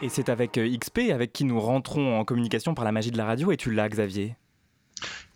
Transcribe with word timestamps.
Et 0.00 0.08
c'est 0.08 0.28
avec 0.28 0.58
euh, 0.58 0.76
XP 0.76 1.10
avec 1.12 1.32
qui 1.32 1.44
nous 1.44 1.58
rentrons 1.58 2.20
en 2.20 2.24
communication 2.24 2.72
par 2.74 2.84
la 2.84 2.92
magie 2.92 3.10
de 3.10 3.16
la 3.16 3.24
radio. 3.24 3.50
Et 3.50 3.56
tu 3.56 3.72
l'as, 3.72 3.88
Xavier? 3.88 4.36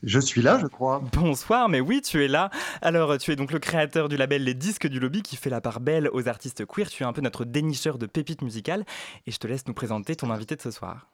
Je 0.05 0.21
suis 0.21 0.41
là, 0.41 0.59
je 0.61 0.69
crois. 0.69 1.03
Bonsoir, 1.13 1.69
mais 1.69 1.81
oui, 1.81 2.01
tu 2.01 2.25
es 2.25 2.29
là. 2.29 2.49
Alors, 2.81 3.19
tu 3.19 3.33
es 3.33 3.37
donc 3.37 3.51
le 3.51 3.59
créateur 3.59 4.09
du 4.09 4.17
label 4.17 4.45
Les 4.45 4.55
Disques 4.55 4.87
du 4.87 5.01
Lobby 5.01 5.23
qui 5.23 5.37
fait 5.37 5.51
la 5.51 5.61
part 5.61 5.81
belle 5.81 6.09
aux 6.13 6.29
artistes 6.29 6.65
queer. 6.65 6.89
Tu 6.89 7.03
es 7.03 7.07
un 7.07 7.13
peu 7.13 7.21
notre 7.21 7.45
dénicheur 7.45 7.99
de 7.99 8.07
pépites 8.07 8.43
musicales. 8.43 8.85
Et 9.27 9.33
je 9.33 9.39
te 9.39 9.49
laisse 9.49 9.67
nous 9.67 9.75
présenter 9.75 10.15
ton 10.15 10.31
invité 10.31 10.55
de 10.55 10.63
ce 10.63 10.71
soir. 10.71 11.09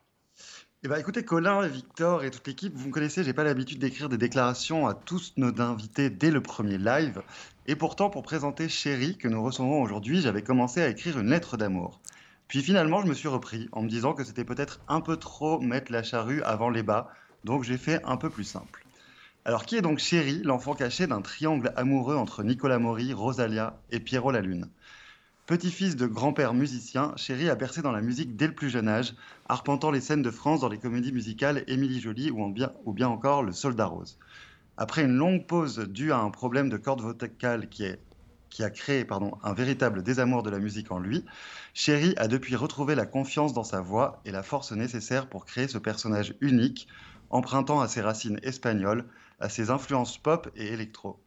Eh 0.85 0.89
ben, 0.89 0.97
écoutez, 0.97 1.25
Colin, 1.25 1.67
Victor 1.67 2.25
et 2.25 2.31
toute 2.31 2.47
l'équipe, 2.47 2.75
vous 2.75 2.89
me 2.89 2.93
connaissez, 2.93 3.25
j'ai 3.25 3.33
pas 3.33 3.45
l'habitude 3.45 3.81
d'écrire 3.81 4.09
des 4.09 4.19
déclarations 4.19 4.87
à 4.87 4.95
tous 4.95 5.33
nos 5.37 5.59
invités 5.61 6.11
dès 6.11 6.31
le 6.31 6.43
premier 6.43 6.79
live. 6.79 7.23
Et 7.67 7.77
pourtant, 7.77 8.11
pour 8.11 8.23
présenter 8.23 8.69
Chéri, 8.69 9.17
que 9.17 9.27
nous 9.27 9.43
recevons 9.43 9.83
aujourd'hui, 9.83 10.21
j'avais 10.21 10.43
commencé 10.43 10.83
à 10.83 10.89
écrire 10.89 11.19
une 11.19 11.31
lettre 11.31 11.57
d'amour. 11.57 12.01
Puis 12.49 12.63
finalement, 12.63 13.03
je 13.03 13.07
me 13.07 13.15
suis 13.15 13.29
repris 13.29 13.69
en 13.73 13.83
me 13.83 13.89
disant 13.89 14.15
que 14.15 14.25
c'était 14.25 14.45
peut-être 14.45 14.81
un 14.89 15.03
peu 15.03 15.19
trop 15.19 15.61
mettre 15.61 15.93
la 15.93 16.03
charrue 16.03 16.43
avant 16.43 16.71
les 16.71 16.83
bas, 16.83 17.11
donc 17.45 17.63
j'ai 17.63 17.77
fait 17.77 18.03
un 18.05 18.17
peu 18.17 18.31
plus 18.31 18.45
simple. 18.45 18.87
Alors, 19.45 19.67
qui 19.67 19.77
est 19.77 19.83
donc 19.83 19.99
Chéri, 19.99 20.43
l'enfant 20.43 20.75
caché 20.75 21.07
d'un 21.07 21.21
triangle 21.21 21.73
amoureux 21.77 22.17
entre 22.17 22.43
Nicolas 22.43 22.79
Maury, 22.79 23.13
Rosalia 23.13 23.79
et 23.91 24.01
Pierrot 24.01 24.31
la 24.31 24.41
Lune 24.41 24.69
Petit-fils 25.47 25.97
de 25.97 26.07
grand-père 26.07 26.53
musicien, 26.53 27.15
Chéri 27.17 27.49
a 27.49 27.55
bercé 27.55 27.81
dans 27.81 27.93
la 27.93 28.03
musique 28.03 28.37
dès 28.37 28.47
le 28.47 28.55
plus 28.55 28.69
jeune 28.69 28.89
âge, 28.89 29.15
arpentant 29.49 29.91
les 29.91 30.03
scènes 30.03 30.21
de 30.21 30.31
France 30.31 30.61
dans 30.61 30.69
les 30.69 30.79
comédies 30.79 31.13
musicales 31.13 31.65
Émilie 31.67 32.01
Jolie 32.01 32.31
ou, 32.31 32.51
bien, 32.51 32.73
ou 32.85 32.93
bien 32.93 33.09
encore 33.09 33.43
Le 33.43 33.53
Soldat 33.53 33.87
Rose. 33.87 34.19
Après 34.77 35.05
une 35.05 35.17
longue 35.17 35.47
pause 35.47 35.79
due 35.79 36.13
à 36.13 36.19
un 36.19 36.31
problème 36.31 36.69
de 36.69 36.77
corde 36.77 37.01
vocale 37.01 37.69
qui, 37.71 37.85
est, 37.85 37.99
qui 38.51 38.63
a 38.63 38.71
créé 38.71 39.05
pardon, 39.05 39.39
un 39.43 39.53
véritable 39.53 40.03
désamour 40.03 40.43
de 40.43 40.51
la 40.51 40.59
musique 40.59 40.91
en 40.91 40.99
lui, 40.99 41.25
Chéri 41.75 42.15
a 42.17 42.29
depuis 42.29 42.57
retrouvé 42.57 42.95
la 42.95 43.07
confiance 43.07 43.53
dans 43.53 43.65
sa 43.65 43.81
voix 43.81 44.21
et 44.25 44.31
la 44.31 44.43
force 44.43 44.73
nécessaire 44.73 45.29
pour 45.29 45.45
créer 45.45 45.69
ce 45.69 45.79
personnage 45.79 46.35
unique, 46.41 46.89
empruntant 47.31 47.81
à 47.81 47.89
ses 47.89 48.01
racines 48.01 48.41
espagnoles, 48.43 49.05
à 49.41 49.49
ses 49.49 49.71
influences 49.71 50.19
pop 50.19 50.51
et 50.57 50.67
électro. 50.69 51.21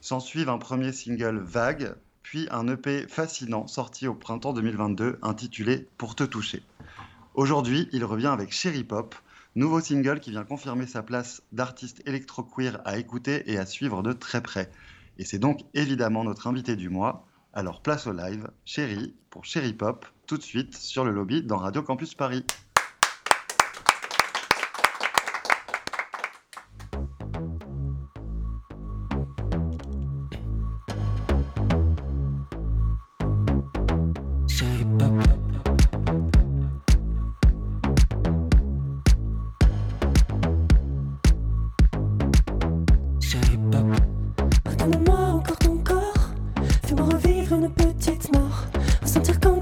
S'ensuivent 0.00 0.48
un 0.48 0.58
premier 0.58 0.92
single 0.92 1.38
vague, 1.38 1.94
puis 2.22 2.46
un 2.50 2.68
EP 2.68 3.06
fascinant 3.08 3.66
sorti 3.66 4.06
au 4.06 4.14
printemps 4.14 4.52
2022 4.52 5.18
intitulé 5.22 5.88
Pour 5.96 6.14
te 6.14 6.24
toucher. 6.24 6.62
Aujourd'hui, 7.34 7.88
il 7.92 8.04
revient 8.04 8.26
avec 8.26 8.52
Cherry 8.52 8.84
Pop, 8.84 9.14
nouveau 9.54 9.80
single 9.80 10.20
qui 10.20 10.30
vient 10.30 10.44
confirmer 10.44 10.86
sa 10.86 11.02
place 11.02 11.42
d'artiste 11.52 12.02
électro-queer 12.06 12.80
à 12.84 12.98
écouter 12.98 13.50
et 13.50 13.58
à 13.58 13.66
suivre 13.66 14.02
de 14.02 14.12
très 14.12 14.40
près. 14.40 14.70
Et 15.18 15.24
c'est 15.24 15.38
donc 15.38 15.60
évidemment 15.74 16.24
notre 16.24 16.46
invité 16.46 16.76
du 16.76 16.88
mois. 16.88 17.26
Alors 17.52 17.82
place 17.82 18.06
au 18.06 18.12
live, 18.12 18.50
Chéri, 18.64 19.14
pour 19.30 19.44
Cherry 19.44 19.72
Pop, 19.72 20.06
tout 20.26 20.36
de 20.36 20.42
suite 20.42 20.76
sur 20.76 21.04
le 21.04 21.10
lobby 21.10 21.42
dans 21.42 21.56
Radio 21.56 21.82
Campus 21.82 22.14
Paris. 22.14 22.44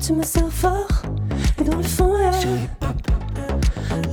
tu 0.06 0.12
me 0.12 0.22
sers 0.22 0.52
fort, 0.52 1.02
et 1.60 1.64
dans 1.64 1.78
le 1.78 1.82
fond, 1.82 2.12
elle. 2.16 2.58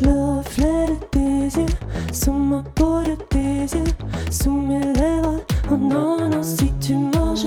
Le 0.02 0.38
reflet 0.38 0.88
de 0.88 0.96
tes 1.12 1.60
yeux, 1.60 1.66
sous 2.12 2.34
ma 2.34 2.64
peau 2.74 3.04
de 3.04 3.14
tes 3.30 3.78
yeux, 3.78 3.84
sous 4.32 4.50
mes 4.50 4.92
lèvres. 4.94 5.42
Oh 5.72 5.78
non, 5.78 6.30
non, 6.30 6.42
si 6.42 6.72
tu 6.80 6.96
manges. 6.96 7.46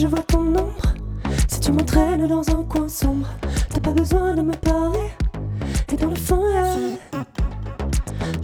je 0.00 0.06
vois 0.06 0.22
ton 0.22 0.40
ombre. 0.40 0.94
Si 1.46 1.60
tu 1.60 1.72
m'entraînes 1.72 2.26
dans 2.26 2.48
un 2.48 2.62
coin 2.62 2.88
sombre, 2.88 3.28
t'as 3.68 3.80
pas 3.80 3.92
besoin 3.92 4.34
de 4.34 4.40
me 4.40 4.52
parler. 4.52 5.10
Et 5.92 5.96
dans 5.96 6.08
le 6.08 6.14
fond, 6.14 6.42
elle, 6.56 7.20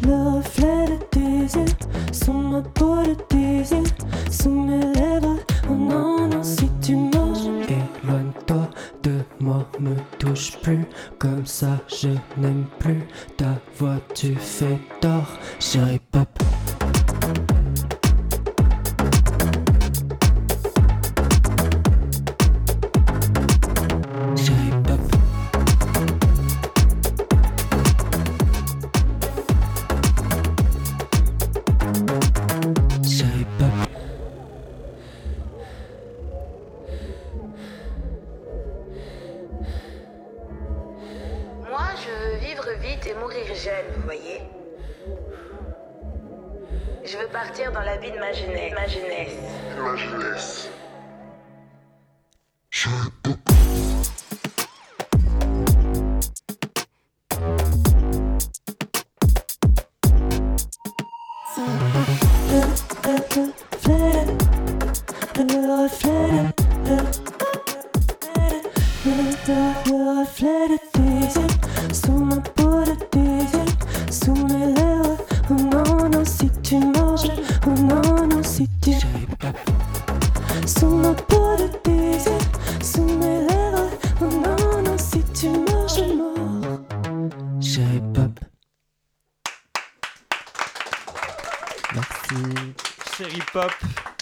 le 0.07 0.37
reflet 0.37 0.85
de 0.85 0.97
tes 1.11 1.59
yeux, 1.59 1.65
sous 2.13 2.33
ma 2.33 2.61
peau 2.61 2.97
de 3.03 3.15
tes 3.15 3.75
yeux, 3.75 3.85
sous 4.31 4.51
mes 4.51 4.81
lèvres. 4.81 5.39
Oh 5.71 5.75
non, 5.75 6.29
non, 6.29 6.43
si 6.43 6.69
tu 6.83 6.95
manges, 6.95 7.49
éloigne-toi 7.69 8.69
de 9.03 9.21
moi, 9.41 9.67
me 9.81 9.95
touche 10.19 10.59
plus. 10.61 10.85
Comme 11.19 11.47
ça, 11.47 11.79
je 11.89 12.09
n'aime 12.37 12.67
plus 12.79 13.03
ta 13.39 13.55
voix, 13.79 13.99
tu 14.15 14.35
fais 14.35 14.79
tort, 15.01 15.39
chérie 15.59 16.03
pop. 16.13 16.29
partir 47.47 47.71
dans 47.73 47.81
la 47.81 47.97
vie 47.99 48.11
de 48.11 48.19
ma 48.19 48.33
jeunesse. 48.33 48.73
Ma 48.75 49.97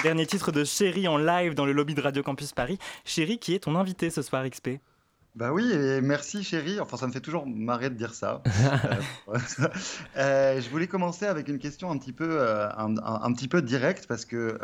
dernier 0.02 0.26
titre 0.26 0.52
de 0.52 0.64
Chéri 0.64 1.08
en 1.08 1.16
live 1.16 1.54
dans 1.54 1.66
le 1.66 1.72
lobby 1.72 1.94
de 1.94 2.00
Radio 2.00 2.22
Campus 2.22 2.52
Paris. 2.52 2.78
Chéri 3.04 3.38
qui 3.38 3.54
est 3.54 3.60
ton 3.60 3.76
invité 3.76 4.10
ce 4.10 4.22
soir 4.22 4.48
XP. 4.48 4.80
Bah 5.34 5.52
oui, 5.52 5.72
et 5.72 6.00
merci 6.00 6.44
chéri. 6.44 6.78
Enfin, 6.78 6.96
ça 6.96 7.08
me 7.08 7.12
fait 7.12 7.20
toujours 7.20 7.44
marrer 7.44 7.90
de 7.90 7.96
dire 7.96 8.14
ça. 8.14 8.42
Euh, 9.26 9.38
euh, 10.18 10.60
je 10.60 10.68
voulais 10.68 10.86
commencer 10.86 11.24
avec 11.24 11.48
une 11.48 11.58
question 11.58 11.90
un 11.90 11.98
petit 11.98 12.12
peu, 12.12 12.28
euh, 12.38 12.68
un, 12.76 13.32
petit 13.32 13.48
peu 13.48 13.62
directe 13.62 14.06
parce 14.06 14.24
que 14.26 14.58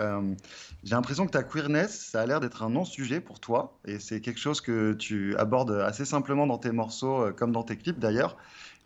j'ai 0.84 0.94
l'impression 0.94 1.26
que 1.26 1.32
ta 1.32 1.42
queerness, 1.42 2.08
ça 2.10 2.20
a 2.20 2.26
l'air 2.26 2.40
d'être 2.40 2.62
un 2.62 2.70
non-sujet 2.70 3.20
pour 3.20 3.40
toi 3.40 3.78
et 3.86 3.98
c'est 3.98 4.20
quelque 4.20 4.38
chose 4.38 4.60
que 4.60 4.92
tu 4.92 5.34
abordes 5.38 5.72
assez 5.72 6.04
simplement 6.04 6.46
dans 6.46 6.58
tes 6.58 6.72
morceaux 6.72 7.32
comme 7.36 7.52
dans 7.52 7.62
tes 7.62 7.76
clips 7.76 7.98
d'ailleurs. 7.98 8.36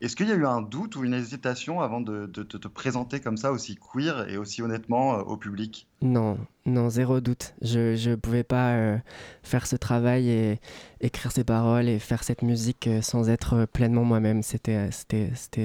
Est-ce 0.05 0.17
qu'il 0.17 0.29
y 0.29 0.33
a 0.33 0.35
eu 0.35 0.45
un 0.45 0.61
doute 0.61 0.97
ou 0.97 1.05
une 1.05 1.15
hésitation 1.15 1.81
avant 1.81 2.03
de, 2.03 2.27
te 2.27 2.69
présenter 2.69 3.21
comme 3.21 3.39
ça 3.39 3.53
aussi 3.53 3.77
queer 3.77 4.29
et 4.29 4.37
aussi 4.37 4.61
honnêtement 4.61 5.15
au 5.15 5.39
public? 5.39 5.89
Non, 6.03 6.37
non, 6.67 6.91
zéro 6.91 7.23
doute. 7.23 7.55
Je 7.62 8.11
ne 8.11 8.15
pouvais 8.15 8.45
pas 8.45 8.99
faire 9.43 9.67
ce 9.67 9.77
travail 9.77 10.29
et 10.29 10.61
écrire 11.01 11.33
ces 11.33 11.43
paroles 11.43 11.89
et 11.89 11.99
faire 11.99 12.23
cette 12.23 12.43
musique 12.43 12.87
sans 13.01 13.31
être 13.31 13.65
pleinement 13.65 14.05
moi-même. 14.05 14.43
C'était 14.43 14.91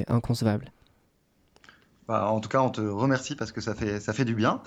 inconcevable. 0.07 0.71
Bah, 2.07 2.25
en 2.31 2.39
tout 2.39 2.49
cas, 2.49 2.61
on 2.61 2.69
te 2.69 2.79
remercie 2.79 3.35
parce 3.35 3.51
que 3.51 3.59
ça 3.59 3.75
fait, 3.75 3.99
ça 3.99 4.13
fait 4.13 4.25
du 4.25 4.35
bien. 4.35 4.61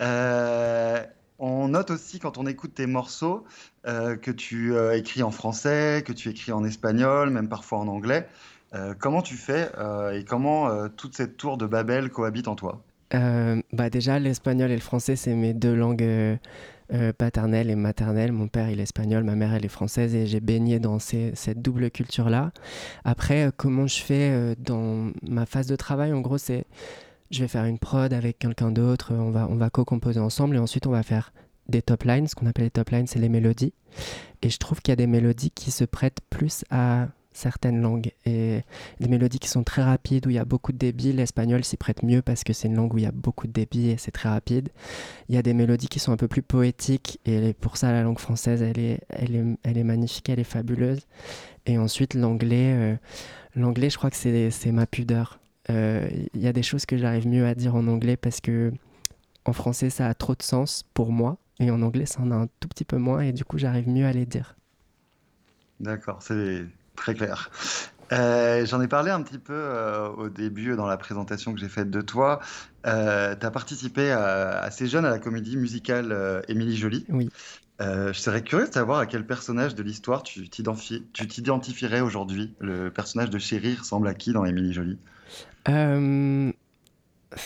Euh, 0.00 1.04
on 1.38 1.68
note 1.68 1.92
aussi 1.92 2.18
quand 2.18 2.38
on 2.38 2.46
écoute 2.46 2.74
tes 2.74 2.86
morceaux 2.86 3.44
euh, 3.86 4.16
que 4.16 4.32
tu 4.32 4.74
euh, 4.74 4.96
écris 4.96 5.22
en 5.22 5.30
français, 5.30 6.02
que 6.04 6.12
tu 6.12 6.28
écris 6.28 6.50
en 6.50 6.64
espagnol, 6.64 7.30
même 7.30 7.48
parfois 7.48 7.78
en 7.78 7.86
anglais. 7.86 8.26
Comment 8.98 9.22
tu 9.22 9.34
fais 9.34 9.70
et 10.14 10.24
comment 10.24 10.88
toute 10.90 11.16
cette 11.16 11.36
tour 11.36 11.56
de 11.56 11.66
Babel 11.66 12.10
cohabite 12.10 12.48
en 12.48 12.54
toi? 12.54 12.82
Bah 13.12 13.90
Déjà, 13.90 14.18
l'espagnol 14.18 14.70
et 14.70 14.74
le 14.74 14.80
français, 14.80 15.16
c'est 15.16 15.34
mes 15.34 15.54
deux 15.54 15.74
langues 15.74 16.38
euh, 16.94 17.12
paternelle 17.12 17.68
et 17.68 17.74
maternelle. 17.74 18.32
Mon 18.32 18.48
père, 18.48 18.70
il 18.70 18.80
est 18.80 18.84
espagnol, 18.84 19.22
ma 19.22 19.34
mère, 19.34 19.52
elle 19.52 19.64
est 19.66 19.68
française 19.68 20.14
et 20.14 20.26
j'ai 20.26 20.40
baigné 20.40 20.78
dans 20.78 20.98
cette 20.98 21.60
double 21.60 21.90
culture-là. 21.90 22.50
Après, 23.04 23.48
euh, 23.48 23.50
comment 23.54 23.86
je 23.86 24.00
fais 24.00 24.30
euh, 24.30 24.54
dans 24.58 25.10
ma 25.22 25.44
phase 25.44 25.66
de 25.66 25.76
travail? 25.76 26.14
En 26.14 26.22
gros, 26.22 26.38
c'est 26.38 26.64
je 27.30 27.40
vais 27.40 27.48
faire 27.48 27.66
une 27.66 27.78
prod 27.78 28.10
avec 28.14 28.38
quelqu'un 28.38 28.70
d'autre, 28.70 29.12
on 29.12 29.30
va, 29.30 29.46
on 29.50 29.56
va 29.56 29.68
co-composer 29.68 30.18
ensemble 30.18 30.56
et 30.56 30.58
ensuite 30.58 30.86
on 30.86 30.90
va 30.92 31.02
faire 31.02 31.34
des 31.68 31.82
top 31.82 32.04
lines. 32.04 32.26
Ce 32.26 32.34
qu'on 32.34 32.46
appelle 32.46 32.64
les 32.64 32.70
top 32.70 32.88
lines, 32.88 33.06
c'est 33.06 33.18
les 33.18 33.28
mélodies. 33.28 33.74
Et 34.40 34.48
je 34.48 34.56
trouve 34.56 34.80
qu'il 34.80 34.92
y 34.92 34.94
a 34.94 34.96
des 34.96 35.06
mélodies 35.06 35.50
qui 35.50 35.70
se 35.70 35.84
prêtent 35.84 36.22
plus 36.30 36.64
à 36.70 37.08
certaines 37.38 37.80
langues. 37.80 38.12
Et 38.26 38.62
des 39.00 39.08
mélodies 39.08 39.38
qui 39.38 39.48
sont 39.48 39.64
très 39.64 39.82
rapides, 39.82 40.26
où 40.26 40.30
il 40.30 40.36
y 40.36 40.38
a 40.38 40.44
beaucoup 40.44 40.72
de 40.72 40.78
débit, 40.78 41.12
l'espagnol 41.12 41.64
s'y 41.64 41.76
prête 41.76 42.02
mieux 42.02 42.22
parce 42.22 42.44
que 42.44 42.52
c'est 42.52 42.68
une 42.68 42.76
langue 42.76 42.92
où 42.94 42.98
il 42.98 43.04
y 43.04 43.06
a 43.06 43.12
beaucoup 43.12 43.46
de 43.46 43.52
débit 43.52 43.90
et 43.90 43.96
c'est 43.96 44.10
très 44.10 44.28
rapide. 44.28 44.68
Il 45.28 45.34
y 45.34 45.38
a 45.38 45.42
des 45.42 45.54
mélodies 45.54 45.88
qui 45.88 45.98
sont 45.98 46.12
un 46.12 46.16
peu 46.16 46.28
plus 46.28 46.42
poétiques, 46.42 47.20
et 47.24 47.54
pour 47.54 47.76
ça, 47.76 47.92
la 47.92 48.02
langue 48.02 48.18
française, 48.18 48.62
elle 48.62 48.78
est, 48.78 49.00
elle 49.08 49.36
est, 49.36 49.44
elle 49.62 49.78
est 49.78 49.84
magnifique, 49.84 50.28
elle 50.28 50.40
est 50.40 50.44
fabuleuse. 50.44 51.06
Et 51.66 51.78
ensuite, 51.78 52.14
l'anglais, 52.14 52.74
euh, 52.74 52.96
l'anglais, 53.54 53.90
je 53.90 53.98
crois 53.98 54.10
que 54.10 54.16
c'est 54.16 54.72
ma 54.72 54.86
pudeur. 54.86 55.40
Euh, 55.70 56.08
il 56.34 56.40
y 56.40 56.46
a 56.46 56.52
des 56.52 56.62
choses 56.62 56.86
que 56.86 56.96
j'arrive 56.96 57.28
mieux 57.28 57.46
à 57.46 57.54
dire 57.54 57.74
en 57.74 57.86
anglais 57.88 58.16
parce 58.16 58.40
que 58.40 58.72
en 59.44 59.52
français, 59.52 59.90
ça 59.90 60.08
a 60.08 60.14
trop 60.14 60.34
de 60.34 60.42
sens 60.42 60.84
pour 60.94 61.12
moi, 61.12 61.38
et 61.60 61.70
en 61.70 61.82
anglais, 61.82 62.06
ça 62.06 62.20
en 62.20 62.30
a 62.30 62.34
un 62.34 62.48
tout 62.60 62.68
petit 62.68 62.84
peu 62.84 62.98
moins, 62.98 63.20
et 63.20 63.32
du 63.32 63.44
coup, 63.44 63.58
j'arrive 63.58 63.88
mieux 63.88 64.06
à 64.06 64.12
les 64.12 64.26
dire. 64.26 64.56
D'accord, 65.80 66.22
c'est 66.22 66.66
Très 66.98 67.14
clair. 67.14 67.50
Euh, 68.12 68.66
j'en 68.66 68.80
ai 68.80 68.88
parlé 68.88 69.10
un 69.10 69.22
petit 69.22 69.38
peu 69.38 69.54
euh, 69.54 70.08
au 70.08 70.28
début 70.28 70.74
dans 70.74 70.86
la 70.86 70.96
présentation 70.96 71.54
que 71.54 71.60
j'ai 71.60 71.68
faite 71.68 71.90
de 71.90 72.00
toi. 72.00 72.40
Euh, 72.86 73.36
tu 73.38 73.46
as 73.46 73.50
participé 73.50 74.10
assez 74.10 74.88
jeune 74.88 75.04
à 75.04 75.10
la 75.10 75.20
comédie 75.20 75.56
musicale 75.56 76.42
Émilie 76.48 76.76
Jolie. 76.76 77.04
Oui. 77.08 77.30
je 77.80 78.12
serais 78.12 78.42
curieux 78.42 78.66
de 78.66 78.72
savoir 78.72 78.98
à 78.98 79.06
quel 79.06 79.24
personnage 79.26 79.76
de 79.76 79.82
l'histoire 79.84 80.24
tu 80.24 80.48
t'identifierais 80.48 82.00
aujourd'hui. 82.00 82.54
Le 82.58 82.90
personnage 82.90 83.30
de 83.30 83.38
Chéri 83.38 83.76
ressemble 83.76 84.08
à 84.08 84.14
qui 84.14 84.32
dans 84.32 84.44
Émilie 84.44 84.72
Jolie 84.72 84.98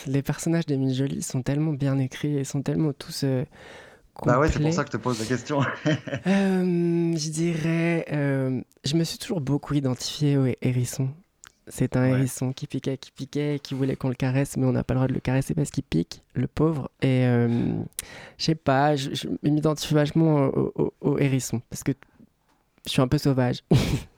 Les 0.07 0.23
personnages 0.23 0.65
d'Émilie 0.65 0.95
Jolie 0.95 1.23
sont 1.23 1.43
tellement 1.43 1.73
bien 1.73 1.99
écrits 1.99 2.39
et 2.39 2.45
sont 2.45 2.63
tellement 2.63 2.95
tous 2.95 3.27
bah 4.25 4.39
ouais, 4.39 4.49
c'est 4.49 4.61
pour 4.61 4.73
ça 4.73 4.85
que 4.85 4.91
je 4.91 4.97
te 4.97 5.03
pose 5.03 5.19
la 5.19 5.27
question. 5.27 5.61
Euh, 6.27 7.17
je 7.17 7.31
dirais, 7.31 8.07
euh, 8.13 8.61
je 8.85 8.97
me 8.97 9.05
suis 9.05 9.19
toujours 9.19 9.41
beaucoup 9.41 9.75
identifié 9.75 10.37
au 10.37 10.47
hérisson. 10.61 11.09
C'est 11.69 11.97
un 11.97 12.05
hérisson 12.05 12.53
qui 12.53 12.67
piquait, 12.67 12.97
qui 12.97 13.11
piquait, 13.11 13.59
qui 13.63 13.75
voulait 13.75 13.97
qu'on 13.97 14.09
le 14.09 14.15
caresse, 14.15 14.57
mais 14.57 14.67
on 14.67 14.73
n'a 14.73 14.85
pas 14.85 14.95
le 14.95 14.99
droit 14.99 15.09
de 15.09 15.15
le 15.15 15.21
caresser 15.21 15.55
parce 15.55 15.71
qu'il 15.71 15.85
pique, 15.85 16.23
le 16.35 16.47
pauvre. 16.47 16.91
Et 17.01 17.25
euh, 17.25 17.49
je 18.39 18.45
sais 18.45 18.55
pas, 18.55 18.97
je, 18.97 19.29
m'identifie 19.43 19.95
vachement 19.95 20.47
au, 20.47 20.93
au, 21.01 21.19
hérisson 21.19 21.61
parce 21.71 21.83
que 21.83 21.93
je 22.87 22.91
suis 22.91 23.03
un 23.03 23.09
peu 23.09 23.19
sauvage. 23.19 23.63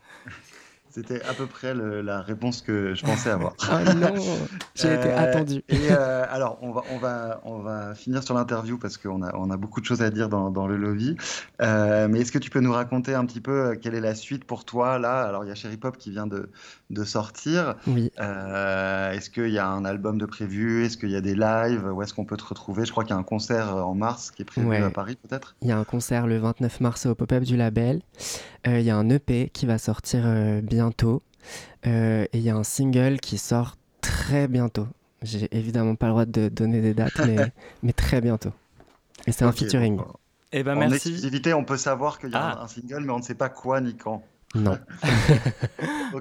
C'était 0.94 1.22
à 1.22 1.34
peu 1.34 1.46
près 1.46 1.74
la 1.74 2.20
réponse 2.20 2.62
que 2.62 2.94
je 2.94 3.04
pensais 3.04 3.28
avoir. 3.28 3.54
ah 3.68 3.94
non, 3.94 4.14
j'ai 4.76 4.94
été 4.94 5.08
euh, 5.08 5.18
attendu. 5.18 5.64
Et 5.68 5.90
euh, 5.90 6.24
alors, 6.30 6.56
on 6.62 6.70
va, 6.70 6.82
on, 6.92 6.98
va, 6.98 7.40
on 7.44 7.58
va 7.58 7.96
finir 7.96 8.22
sur 8.22 8.36
l'interview 8.36 8.78
parce 8.78 8.96
qu'on 8.96 9.20
a, 9.24 9.34
on 9.34 9.50
a 9.50 9.56
beaucoup 9.56 9.80
de 9.80 9.86
choses 9.86 10.02
à 10.02 10.10
dire 10.10 10.28
dans, 10.28 10.50
dans 10.50 10.68
le 10.68 10.76
lobby. 10.76 11.16
Euh, 11.60 12.06
mais 12.08 12.20
est-ce 12.20 12.30
que 12.30 12.38
tu 12.38 12.48
peux 12.48 12.60
nous 12.60 12.72
raconter 12.72 13.12
un 13.12 13.26
petit 13.26 13.40
peu 13.40 13.74
quelle 13.74 13.96
est 13.96 14.00
la 14.00 14.14
suite 14.14 14.44
pour 14.44 14.64
toi 14.64 15.00
là? 15.00 15.22
Alors, 15.22 15.42
il 15.44 15.48
y 15.48 15.50
a 15.50 15.56
Cherry 15.56 15.78
Pop 15.78 15.96
qui 15.96 16.12
vient 16.12 16.28
de, 16.28 16.48
de 16.90 17.02
sortir. 17.02 17.74
Oui. 17.88 18.12
est-ce 18.16 19.30
qu'il 19.30 19.50
y 19.50 19.58
a 19.58 19.66
un 19.66 19.84
album 19.84 20.16
de 20.16 20.26
prévu? 20.26 20.84
Est-ce 20.84 20.96
qu'il 20.96 21.10
y 21.10 21.16
a 21.16 21.20
des 21.20 21.34
lives? 21.34 21.92
Où 21.92 22.02
est-ce 22.02 22.14
qu'on 22.14 22.24
peut 22.24 22.36
te 22.36 22.44
retrouver? 22.44 22.84
Je 22.84 22.92
crois 22.92 23.02
qu'il 23.02 23.14
y 23.14 23.16
a 23.16 23.20
un 23.20 23.24
concert 23.24 23.74
en 23.74 23.96
mars 23.96 24.30
qui 24.30 24.42
est 24.42 24.44
prévu 24.44 24.72
à 24.76 24.90
Paris 24.90 25.16
peut-être 25.16 25.56
Il 25.60 25.66
y 25.66 25.72
a 25.72 25.76
un 25.76 25.84
concert 25.84 26.28
le 26.28 26.38
29 26.38 26.80
mars 26.80 27.06
au 27.06 27.16
pop-up 27.16 27.42
du 27.42 27.56
label. 27.56 28.00
Il 28.64 28.80
y 28.80 28.90
a 28.90 28.96
un 28.96 29.10
EP 29.10 29.50
qui 29.52 29.66
va 29.66 29.76
sortir 29.76 30.24
bien 30.62 30.83
bientôt. 30.84 31.22
Euh, 31.86 32.24
et 32.32 32.38
il 32.38 32.42
y 32.42 32.50
a 32.50 32.56
un 32.56 32.64
single 32.64 33.18
qui 33.20 33.38
sort 33.38 33.76
très 34.00 34.48
bientôt. 34.48 34.86
J'ai 35.22 35.48
évidemment 35.56 35.94
pas 35.94 36.06
le 36.06 36.12
droit 36.12 36.26
de 36.26 36.48
donner 36.48 36.80
des 36.80 36.94
dates, 36.94 37.18
mais, 37.26 37.36
mais 37.82 37.92
très 37.92 38.20
bientôt. 38.20 38.52
Et 39.26 39.32
c'est 39.32 39.44
un 39.44 39.52
featuring. 39.52 39.98
et 40.52 40.60
eh 40.60 40.62
ben, 40.62 40.74
merci. 40.74 40.92
En 40.92 40.96
exclusivité, 40.96 41.54
on 41.54 41.64
peut 41.64 41.78
savoir 41.78 42.18
qu'il 42.18 42.30
y 42.30 42.34
a 42.34 42.58
ah. 42.58 42.64
un 42.64 42.68
single, 42.68 43.00
mais 43.00 43.12
on 43.12 43.18
ne 43.18 43.22
sait 43.22 43.34
pas 43.34 43.48
quoi 43.48 43.80
ni 43.80 43.96
quand. 43.96 44.22
Non. 44.54 44.78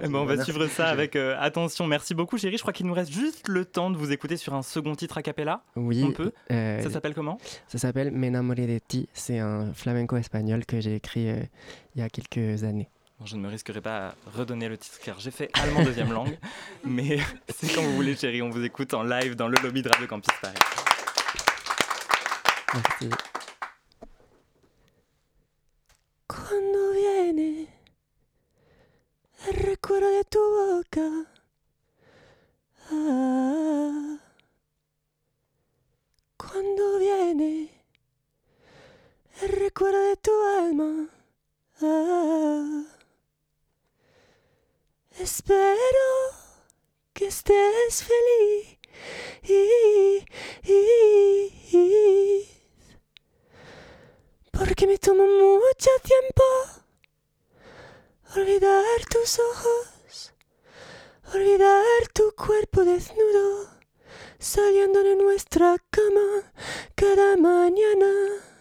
Eh 0.01 0.07
ben, 0.07 0.15
on 0.15 0.25
va 0.25 0.43
suivre 0.43 0.65
ça 0.65 0.87
avec 0.87 1.15
euh, 1.15 1.35
attention. 1.39 1.85
Merci 1.85 2.15
beaucoup, 2.15 2.39
chérie. 2.39 2.57
Je 2.57 2.63
crois 2.63 2.73
qu'il 2.73 2.87
nous 2.87 2.95
reste 2.95 3.11
juste 3.11 3.47
le 3.47 3.63
temps 3.63 3.91
de 3.91 3.97
vous 3.97 4.11
écouter 4.11 4.37
sur 4.37 4.55
un 4.55 4.63
second 4.63 4.95
titre 4.95 5.19
a 5.19 5.21
cappella. 5.21 5.61
Oui. 5.75 6.03
On 6.03 6.11
peut. 6.11 6.31
Euh, 6.49 6.81
ça 6.81 6.89
s'appelle 6.89 7.13
comment? 7.13 7.37
Ça 7.67 7.77
s'appelle 7.77 8.09
Me 8.09 8.31
de 8.31 8.79
ti. 8.79 9.07
C'est 9.13 9.37
un 9.37 9.71
flamenco 9.73 10.17
espagnol 10.17 10.65
que 10.65 10.81
j'ai 10.81 10.95
écrit 10.95 11.27
il 11.27 12.01
y 12.01 12.01
a 12.01 12.09
quelques 12.09 12.63
années 12.63 12.89
je 13.25 13.35
ne 13.35 13.41
me 13.41 13.47
risquerai 13.47 13.81
pas 13.81 14.07
à 14.07 14.13
redonner 14.35 14.67
le 14.69 14.77
titre 14.77 14.99
car 15.03 15.19
j'ai 15.19 15.31
fait 15.31 15.49
allemand 15.53 15.83
deuxième 15.83 16.11
langue. 16.13 16.37
Mais 16.83 17.19
c'est 17.49 17.73
quand 17.73 17.81
vous 17.81 17.95
voulez, 17.95 18.15
chérie. 18.15 18.41
On 18.41 18.49
vous 18.49 18.63
écoute 18.63 18.93
en 18.93 19.03
live 19.03 19.35
dans 19.35 19.47
le 19.47 19.57
lobby 19.61 19.81
de 19.81 19.89
Radio 19.89 20.07
Campus 20.07 20.33
Paris. 20.41 20.55
Merci. 22.73 23.09
Cuando 26.27 26.91
viene 26.93 27.67
el 29.47 29.55
recuerdo 29.69 30.07
de 30.07 30.23
tu 30.23 30.39
boca, 30.39 31.32
Espero 45.35 46.09
que 47.11 47.25
estés 47.25 48.03
feliz. 48.03 48.77
Porque 54.51 54.85
me 54.85 54.99
tomo 54.99 55.25
mucho 55.25 55.89
tiempo 56.03 56.43
olvidar 58.35 59.05
tus 59.09 59.39
ojos, 59.39 60.33
olvidar 61.33 62.07
tu 62.13 62.31
cuerpo 62.35 62.83
desnudo, 62.83 63.71
saliendo 64.37 65.01
de 65.01 65.15
nuestra 65.15 65.77
cama 65.89 66.53
cada 66.93 67.37
mañana. 67.37 68.52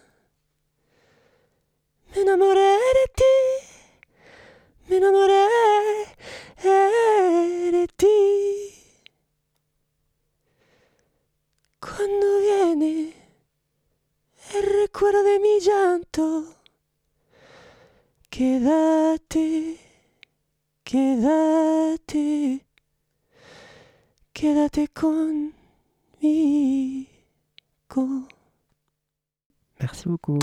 Quédate, 20.93 22.61
quédate 24.31 24.87
conmigo? 24.93 25.49
Merci 29.79 30.07
beaucoup. 30.07 30.37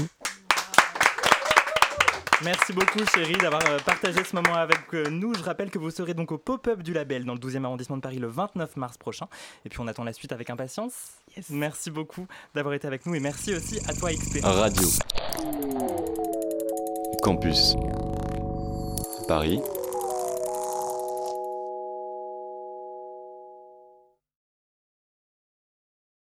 Merci 2.42 2.72
beaucoup 2.72 2.98
chérie 3.14 3.34
d'avoir 3.34 3.64
euh, 3.70 3.78
partagé 3.78 4.24
ce 4.24 4.34
moment 4.34 4.54
avec 4.54 4.92
euh, 4.94 5.08
nous. 5.08 5.34
Je 5.34 5.42
rappelle 5.44 5.70
que 5.70 5.78
vous 5.78 5.90
serez 5.90 6.14
donc 6.14 6.32
au 6.32 6.38
pop-up 6.38 6.82
du 6.82 6.92
label 6.94 7.24
dans 7.24 7.34
le 7.34 7.38
12e 7.38 7.64
arrondissement 7.64 7.98
de 7.98 8.02
Paris 8.02 8.18
le 8.18 8.26
29 8.26 8.76
mars 8.76 8.98
prochain. 8.98 9.28
Et 9.64 9.68
puis 9.68 9.78
on 9.78 9.86
attend 9.86 10.02
la 10.02 10.12
suite 10.12 10.32
avec 10.32 10.50
impatience. 10.50 11.12
Merci 11.50 11.92
beaucoup 11.92 12.26
d'avoir 12.56 12.74
été 12.74 12.88
avec 12.88 13.06
nous 13.06 13.14
et 13.14 13.20
merci 13.20 13.54
aussi 13.54 13.78
à 13.86 13.94
toi 13.94 14.10
XP. 14.10 14.40
Radio. 14.42 14.88
Campus. 17.22 17.76
Paris 19.28 19.60